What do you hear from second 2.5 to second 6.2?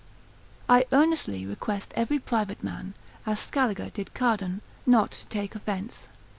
man, as Scaliger did Cardan, not to take offence.